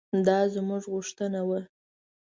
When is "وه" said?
1.47-1.59